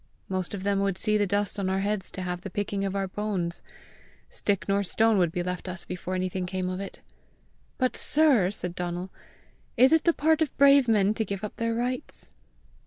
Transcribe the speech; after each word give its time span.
Most 0.27 0.55
of 0.55 0.63
them 0.63 0.79
would 0.79 0.97
see 0.97 1.15
the 1.15 1.27
dust 1.27 1.59
on 1.59 1.69
our 1.69 1.81
heads 1.81 2.09
to 2.09 2.23
have 2.23 2.41
the 2.41 2.49
picking 2.49 2.83
of 2.83 2.95
our 2.95 3.07
bones! 3.07 3.61
Stick 4.31 4.67
nor 4.67 4.81
stone 4.81 5.19
would 5.19 5.31
be 5.31 5.43
left 5.43 5.69
us 5.69 5.85
before 5.85 6.15
anything 6.15 6.47
came 6.47 6.71
of 6.71 6.79
it!" 6.79 7.01
"But, 7.77 7.95
sir," 7.95 8.49
said 8.49 8.73
Donal, 8.73 9.11
"is 9.77 9.93
it 9.93 10.05
the 10.05 10.13
part 10.13 10.41
of 10.41 10.57
brave 10.57 10.87
men 10.87 11.13
to 11.13 11.23
give 11.23 11.43
up 11.43 11.55
their 11.57 11.75
rights?" 11.75 12.33